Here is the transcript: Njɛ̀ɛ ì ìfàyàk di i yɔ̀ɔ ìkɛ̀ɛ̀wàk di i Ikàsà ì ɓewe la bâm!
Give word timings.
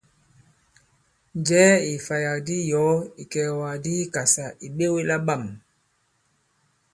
Njɛ̀ɛ 1.39 1.67
ì 1.87 1.89
ìfàyàk 1.97 2.37
di 2.47 2.55
i 2.61 2.67
yɔ̀ɔ 2.71 2.93
ìkɛ̀ɛ̀wàk 3.21 3.75
di 3.83 3.91
i 3.99 4.01
Ikàsà 4.05 4.45
ì 4.65 4.67
ɓewe 4.77 5.01
la 5.09 5.17
bâm! 5.25 5.43